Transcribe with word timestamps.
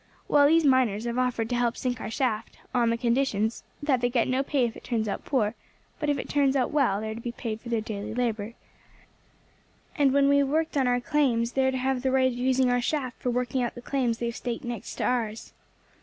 Well 0.27 0.47
these 0.47 0.65
miners 0.65 1.05
have 1.05 1.19
offered 1.19 1.47
to 1.49 1.55
help 1.55 1.77
sink 1.77 2.01
our 2.01 2.09
shaft, 2.09 2.57
on 2.73 2.89
the 2.89 2.97
conditions 2.97 3.63
that 3.83 4.01
they 4.01 4.09
get 4.09 4.27
no 4.27 4.41
pay 4.41 4.65
if 4.65 4.75
it 4.75 4.83
turns 4.83 5.07
out 5.07 5.25
poor, 5.25 5.53
but 5.99 6.09
if 6.09 6.17
it 6.17 6.27
turns 6.27 6.55
out 6.55 6.71
well 6.71 6.99
they 6.99 7.11
are 7.11 7.13
to 7.13 7.21
be 7.21 7.31
paid 7.33 7.61
for 7.61 7.69
their 7.69 7.81
daily 7.81 8.15
labour, 8.15 8.55
and 9.95 10.11
when 10.11 10.27
we 10.27 10.37
have 10.39 10.47
worked 10.47 10.75
out 10.75 10.87
our 10.87 11.01
claims 11.01 11.51
they 11.51 11.67
are 11.67 11.71
to 11.71 11.77
have 11.77 12.01
the 12.01 12.09
right 12.09 12.31
of 12.31 12.37
using 12.39 12.71
our 12.71 12.81
shaft 12.81 13.21
for 13.21 13.29
working 13.29 13.61
out 13.61 13.75
the 13.75 13.79
claims 13.83 14.17
they 14.17 14.25
have 14.25 14.35
staked 14.35 14.65
out 14.65 14.69
next 14.69 14.95
to 14.95 15.03
ours." 15.03 15.53